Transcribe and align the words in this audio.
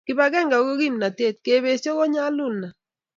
kibagenge 0.05 0.55
ko 0.65 0.71
kimnatet, 0.79 1.35
kabesie 1.45 1.89
ko 1.97 2.03
nyalulnat 2.13 2.75